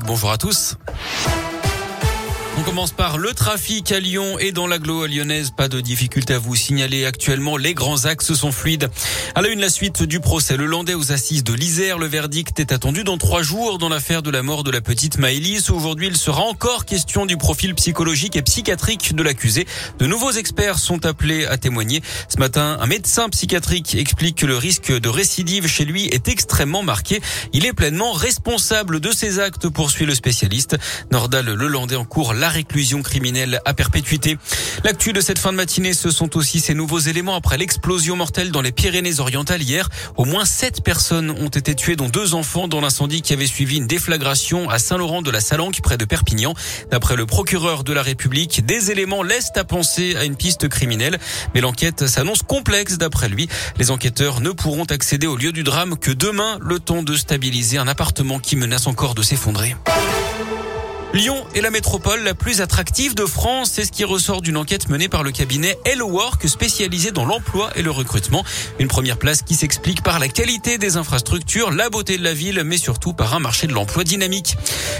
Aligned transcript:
Bonjour 0.00 0.30
à 0.30 0.38
tous. 0.38 0.76
On 2.62 2.64
commence 2.64 2.92
par 2.92 3.18
le 3.18 3.34
trafic 3.34 3.90
à 3.90 3.98
Lyon 3.98 4.38
et 4.38 4.52
dans 4.52 4.68
l'agglo 4.68 5.04
lyonnaise. 5.06 5.50
Pas 5.50 5.66
de 5.66 5.80
difficulté 5.80 6.34
à 6.34 6.38
vous 6.38 6.54
signaler 6.54 7.04
actuellement. 7.04 7.56
Les 7.56 7.74
grands 7.74 8.04
axes 8.04 8.34
sont 8.34 8.52
fluides. 8.52 8.88
À 9.34 9.42
la 9.42 9.48
une, 9.48 9.58
la 9.58 9.68
suite 9.68 10.04
du 10.04 10.20
procès. 10.20 10.56
Le 10.56 10.66
Landais 10.66 10.94
aux 10.94 11.10
assises 11.10 11.42
de 11.42 11.54
l'Isère. 11.54 11.98
Le 11.98 12.06
verdict 12.06 12.60
est 12.60 12.70
attendu 12.70 13.02
dans 13.02 13.18
trois 13.18 13.42
jours 13.42 13.78
dans 13.78 13.88
l'affaire 13.88 14.22
de 14.22 14.30
la 14.30 14.44
mort 14.44 14.62
de 14.62 14.70
la 14.70 14.80
petite 14.80 15.18
Maëlys. 15.18 15.70
Aujourd'hui, 15.70 16.06
il 16.06 16.16
sera 16.16 16.42
encore 16.42 16.84
question 16.84 17.26
du 17.26 17.36
profil 17.36 17.74
psychologique 17.74 18.36
et 18.36 18.42
psychiatrique 18.42 19.12
de 19.16 19.24
l'accusé. 19.24 19.66
De 19.98 20.06
nouveaux 20.06 20.30
experts 20.30 20.78
sont 20.78 21.04
appelés 21.04 21.46
à 21.46 21.58
témoigner. 21.58 22.00
Ce 22.28 22.38
matin, 22.38 22.78
un 22.80 22.86
médecin 22.86 23.28
psychiatrique 23.28 23.96
explique 23.96 24.36
que 24.36 24.46
le 24.46 24.56
risque 24.56 24.92
de 24.92 25.08
récidive 25.08 25.66
chez 25.66 25.84
lui 25.84 26.04
est 26.04 26.28
extrêmement 26.28 26.84
marqué. 26.84 27.20
Il 27.52 27.66
est 27.66 27.72
pleinement 27.72 28.12
responsable 28.12 29.00
de 29.00 29.10
ses 29.10 29.40
actes, 29.40 29.68
poursuit 29.68 30.06
le 30.06 30.14
spécialiste. 30.14 30.76
Nordal 31.10 31.46
Le 31.46 31.66
Landais 31.66 31.96
en 31.96 32.04
cours 32.04 32.34
la 32.34 32.51
réclusion 32.52 33.02
criminelle 33.02 33.60
à 33.64 33.74
perpétuité. 33.74 34.38
L'actu 34.84 35.12
de 35.12 35.20
cette 35.20 35.38
fin 35.38 35.50
de 35.50 35.56
matinée, 35.56 35.94
ce 35.94 36.10
sont 36.10 36.36
aussi 36.36 36.60
ces 36.60 36.74
nouveaux 36.74 37.00
éléments 37.00 37.34
après 37.34 37.58
l'explosion 37.58 38.14
mortelle 38.14 38.52
dans 38.52 38.62
les 38.62 38.70
Pyrénées-Orientales 38.70 39.62
hier. 39.62 39.88
Au 40.16 40.24
moins 40.24 40.44
sept 40.44 40.84
personnes 40.84 41.30
ont 41.30 41.48
été 41.48 41.74
tuées, 41.74 41.96
dont 41.96 42.08
deux 42.08 42.34
enfants 42.34 42.68
dans 42.68 42.80
l'incendie 42.80 43.22
qui 43.22 43.32
avait 43.32 43.46
suivi 43.46 43.78
une 43.78 43.86
déflagration 43.86 44.70
à 44.70 44.78
Saint-Laurent 44.78 45.22
de 45.22 45.30
la 45.30 45.40
Salanque, 45.40 45.80
près 45.82 45.98
de 45.98 46.04
Perpignan. 46.04 46.54
D'après 46.90 47.16
le 47.16 47.26
procureur 47.26 47.82
de 47.82 47.92
la 47.92 48.02
République, 48.02 48.64
des 48.64 48.90
éléments 48.90 49.22
laissent 49.22 49.52
à 49.56 49.64
penser 49.64 50.14
à 50.16 50.24
une 50.24 50.36
piste 50.36 50.68
criminelle. 50.68 51.18
Mais 51.54 51.60
l'enquête 51.60 52.06
s'annonce 52.06 52.42
complexe 52.42 52.98
d'après 52.98 53.28
lui. 53.28 53.48
Les 53.78 53.90
enquêteurs 53.90 54.40
ne 54.40 54.50
pourront 54.50 54.84
accéder 54.84 55.26
au 55.26 55.36
lieu 55.36 55.52
du 55.52 55.62
drame 55.62 55.96
que 55.98 56.10
demain, 56.10 56.58
le 56.60 56.78
temps 56.78 57.02
de 57.02 57.16
stabiliser 57.16 57.78
un 57.78 57.88
appartement 57.88 58.38
qui 58.38 58.56
menace 58.56 58.86
encore 58.86 59.14
de 59.14 59.22
s'effondrer. 59.22 59.74
Lyon 61.14 61.36
est 61.54 61.60
la 61.60 61.70
métropole 61.70 62.22
la 62.22 62.32
plus 62.32 62.62
attractive 62.62 63.14
de 63.14 63.26
France. 63.26 63.72
C'est 63.74 63.84
ce 63.84 63.92
qui 63.92 64.02
ressort 64.02 64.40
d'une 64.40 64.56
enquête 64.56 64.88
menée 64.88 65.10
par 65.10 65.22
le 65.22 65.30
cabinet 65.30 65.78
Hello 65.84 66.08
Work 66.08 66.48
spécialisé 66.48 67.10
dans 67.10 67.26
l'emploi 67.26 67.70
et 67.76 67.82
le 67.82 67.90
recrutement. 67.90 68.42
Une 68.78 68.88
première 68.88 69.18
place 69.18 69.42
qui 69.42 69.54
s'explique 69.54 70.02
par 70.02 70.18
la 70.18 70.28
qualité 70.28 70.78
des 70.78 70.96
infrastructures, 70.96 71.70
la 71.70 71.90
beauté 71.90 72.16
de 72.16 72.24
la 72.24 72.32
ville, 72.32 72.62
mais 72.64 72.78
surtout 72.78 73.12
par 73.12 73.34
un 73.34 73.40
marché 73.40 73.66
de 73.66 73.74
l'emploi 73.74 74.04
dynamique. 74.04 74.56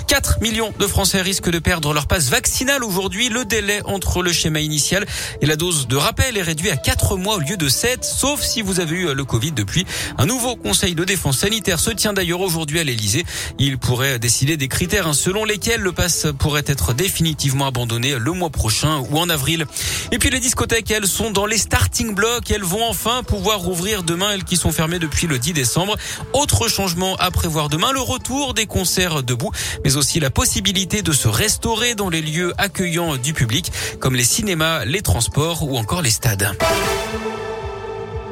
4 0.06 0.42
millions 0.42 0.74
de 0.78 0.86
Français 0.86 1.22
risquent 1.22 1.48
de 1.48 1.58
perdre 1.58 1.94
leur 1.94 2.06
passe 2.06 2.28
vaccinale 2.28 2.84
aujourd'hui. 2.84 3.30
Le 3.30 3.46
délai 3.46 3.80
entre 3.86 4.22
le 4.22 4.32
schéma 4.32 4.60
initial 4.60 5.06
et 5.40 5.46
la 5.46 5.56
dose 5.56 5.88
de 5.88 5.96
rappel 5.96 6.36
est 6.36 6.42
réduit 6.42 6.68
à 6.68 6.76
4 6.76 7.16
mois 7.16 7.36
au 7.36 7.40
lieu 7.40 7.56
de 7.56 7.68
7, 7.70 8.04
sauf 8.04 8.42
si 8.42 8.60
vous 8.60 8.80
avez 8.80 8.96
eu 8.96 9.14
le 9.14 9.24
Covid 9.24 9.52
depuis. 9.52 9.86
Un 10.18 10.26
nouveau 10.26 10.56
conseil 10.56 10.94
de 10.94 11.04
défense 11.04 11.38
sanitaire 11.38 11.80
se 11.80 11.90
tient 11.90 12.12
d'ailleurs 12.12 12.42
aujourd'hui 12.42 12.80
à 12.80 12.84
l'Elysée. 12.84 13.24
Il 13.58 13.78
pourrait 13.78 14.18
décider 14.18 14.58
des 14.58 14.68
critères 14.68 15.14
selon 15.14 15.46
lesquels 15.46 15.80
le 15.80 15.92
pourrait 16.38 16.64
être 16.66 16.94
définitivement 16.94 17.66
abandonné 17.66 18.16
le 18.18 18.32
mois 18.32 18.50
prochain 18.50 19.04
ou 19.10 19.18
en 19.18 19.28
avril. 19.28 19.66
Et 20.10 20.18
puis 20.18 20.30
les 20.30 20.40
discothèques, 20.40 20.90
elles 20.90 21.06
sont 21.06 21.30
dans 21.30 21.46
les 21.46 21.58
starting 21.58 22.14
blocks. 22.14 22.50
Elles 22.50 22.64
vont 22.64 22.84
enfin 22.84 23.22
pouvoir 23.22 23.60
rouvrir 23.60 24.02
demain, 24.02 24.32
elles 24.32 24.44
qui 24.44 24.56
sont 24.56 24.72
fermées 24.72 24.98
depuis 24.98 25.26
le 25.26 25.38
10 25.38 25.52
décembre. 25.52 25.96
Autre 26.32 26.68
changement 26.68 27.14
à 27.16 27.30
prévoir 27.30 27.68
demain, 27.68 27.92
le 27.92 28.00
retour 28.00 28.54
des 28.54 28.66
concerts 28.66 29.22
debout, 29.22 29.52
mais 29.84 29.96
aussi 29.96 30.18
la 30.18 30.30
possibilité 30.30 31.02
de 31.02 31.12
se 31.12 31.28
restaurer 31.28 31.94
dans 31.94 32.08
les 32.08 32.22
lieux 32.22 32.52
accueillants 32.58 33.16
du 33.16 33.32
public, 33.32 33.70
comme 34.00 34.16
les 34.16 34.24
cinémas, 34.24 34.84
les 34.84 35.02
transports 35.02 35.62
ou 35.62 35.76
encore 35.76 36.02
les 36.02 36.10
stades. 36.10 36.56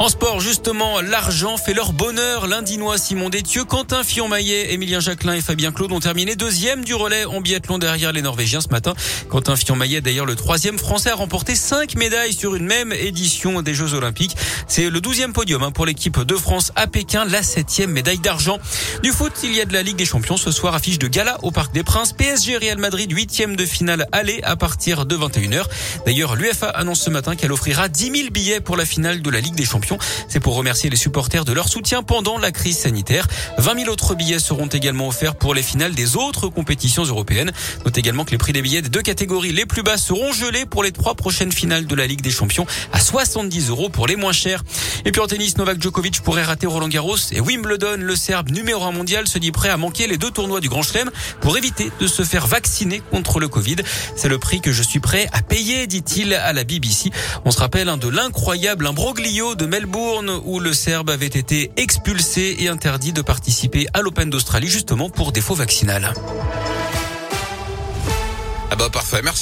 En 0.00 0.08
sport, 0.08 0.40
justement, 0.40 1.02
l'argent 1.02 1.58
fait 1.58 1.74
leur 1.74 1.92
bonheur. 1.92 2.46
L'Indinois 2.46 2.96
Simon 2.96 3.28
Détieux, 3.28 3.66
Quentin 3.66 4.02
Fillon-Maillet, 4.02 4.72
Emilien 4.72 4.98
Jacquelin 4.98 5.34
et 5.34 5.42
Fabien 5.42 5.72
Claude 5.72 5.92
ont 5.92 6.00
terminé 6.00 6.36
deuxième 6.36 6.86
du 6.86 6.94
relais 6.94 7.26
en 7.26 7.42
biathlon 7.42 7.76
derrière 7.76 8.10
les 8.10 8.22
Norvégiens 8.22 8.62
ce 8.62 8.70
matin. 8.70 8.94
Quentin 9.28 9.56
Fillon-Maillet, 9.56 10.00
d'ailleurs 10.00 10.24
le 10.24 10.36
troisième 10.36 10.78
français, 10.78 11.10
a 11.10 11.14
remporté 11.14 11.54
cinq 11.54 11.96
médailles 11.96 12.32
sur 12.32 12.54
une 12.54 12.64
même 12.64 12.92
édition 12.92 13.60
des 13.60 13.74
Jeux 13.74 13.92
Olympiques. 13.92 14.34
C'est 14.68 14.88
le 14.88 15.02
douzième 15.02 15.34
podium 15.34 15.62
hein, 15.62 15.70
pour 15.70 15.84
l'équipe 15.84 16.18
de 16.18 16.34
France 16.34 16.72
à 16.76 16.86
Pékin, 16.86 17.26
la 17.26 17.42
septième 17.42 17.90
médaille 17.90 18.20
d'argent. 18.20 18.58
Du 19.02 19.10
foot, 19.10 19.32
il 19.44 19.54
y 19.54 19.60
a 19.60 19.66
de 19.66 19.74
la 19.74 19.82
Ligue 19.82 19.96
des 19.96 20.06
Champions 20.06 20.38
ce 20.38 20.50
soir, 20.50 20.74
affiche 20.74 20.98
de 20.98 21.08
gala 21.08 21.36
au 21.42 21.50
Parc 21.50 21.74
des 21.74 21.82
Princes. 21.82 22.14
PSG 22.14 22.56
Real 22.56 22.78
Madrid, 22.78 23.12
huitième 23.12 23.54
de 23.54 23.66
finale 23.66 24.06
aller 24.12 24.40
à 24.44 24.56
partir 24.56 25.04
de 25.04 25.14
21h. 25.14 25.66
D'ailleurs, 26.06 26.36
l'UFA 26.36 26.70
annonce 26.70 27.02
ce 27.02 27.10
matin 27.10 27.36
qu'elle 27.36 27.52
offrira 27.52 27.90
10 27.90 28.12
000 28.12 28.30
billets 28.30 28.60
pour 28.60 28.78
la 28.78 28.86
finale 28.86 29.20
de 29.20 29.28
la 29.28 29.40
Ligue 29.40 29.56
des 29.56 29.66
Champions. 29.66 29.89
C'est 30.28 30.40
pour 30.40 30.54
remercier 30.54 30.90
les 30.90 30.96
supporters 30.96 31.44
de 31.44 31.52
leur 31.52 31.68
soutien 31.68 32.02
pendant 32.02 32.38
la 32.38 32.52
crise 32.52 32.78
sanitaire. 32.78 33.26
20 33.58 33.80
000 33.80 33.90
autres 33.90 34.14
billets 34.14 34.38
seront 34.38 34.66
également 34.66 35.08
offerts 35.08 35.34
pour 35.34 35.54
les 35.54 35.62
finales 35.62 35.94
des 35.94 36.16
autres 36.16 36.48
compétitions 36.48 37.04
européennes. 37.04 37.52
Note 37.84 37.98
également 37.98 38.24
que 38.24 38.30
les 38.30 38.38
prix 38.38 38.52
des 38.52 38.62
billets 38.62 38.82
des 38.82 38.88
deux 38.88 39.02
catégories 39.02 39.52
les 39.52 39.66
plus 39.66 39.82
bas 39.82 39.96
seront 39.96 40.32
gelés 40.32 40.66
pour 40.66 40.82
les 40.82 40.92
trois 40.92 41.14
prochaines 41.14 41.52
finales 41.52 41.86
de 41.86 41.94
la 41.94 42.06
Ligue 42.06 42.20
des 42.20 42.30
Champions 42.30 42.66
à 42.92 43.00
70 43.00 43.68
euros 43.70 43.88
pour 43.88 44.06
les 44.06 44.16
moins 44.16 44.32
chers. 44.32 44.62
Et 45.04 45.12
puis 45.12 45.20
en 45.20 45.26
tennis, 45.26 45.56
Novak 45.56 45.80
Djokovic 45.80 46.20
pourrait 46.20 46.44
rater 46.44 46.66
Roland 46.66 46.88
Garros 46.88 47.16
et 47.32 47.40
Wimbledon, 47.40 47.96
le 47.98 48.16
Serbe 48.16 48.50
numéro 48.50 48.84
un 48.84 48.92
mondial, 48.92 49.26
se 49.28 49.38
dit 49.38 49.52
prêt 49.52 49.68
à 49.68 49.76
manquer 49.76 50.06
les 50.06 50.18
deux 50.18 50.30
tournois 50.30 50.60
du 50.60 50.68
Grand 50.68 50.82
Chelem 50.82 51.10
pour 51.40 51.56
éviter 51.56 51.90
de 52.00 52.06
se 52.06 52.22
faire 52.22 52.46
vacciner 52.46 53.02
contre 53.10 53.40
le 53.40 53.48
Covid. 53.48 53.76
C'est 54.16 54.28
le 54.28 54.38
prix 54.38 54.60
que 54.60 54.72
je 54.72 54.82
suis 54.82 55.00
prêt 55.00 55.28
à 55.32 55.42
payer, 55.42 55.86
dit-il 55.86 56.34
à 56.34 56.52
la 56.52 56.64
BBC. 56.64 57.10
On 57.44 57.50
se 57.50 57.58
rappelle 57.58 57.88
hein, 57.88 57.96
de 57.96 58.08
l'incroyable 58.08 58.86
imbroglio 58.86 59.54
de 59.54 59.66
Melbourne 59.80 60.42
où 60.44 60.60
le 60.60 60.74
Serbe 60.74 61.08
avait 61.08 61.24
été 61.24 61.70
expulsé 61.78 62.56
et 62.58 62.68
interdit 62.68 63.14
de 63.14 63.22
participer 63.22 63.86
à 63.94 64.02
l'Open 64.02 64.28
d'Australie 64.28 64.68
justement 64.68 65.08
pour 65.08 65.32
défaut 65.32 65.54
vaccinal. 65.54 66.12
Ah 68.70 68.76
bah 68.76 68.90
parfait, 68.92 69.22
merci. 69.24 69.38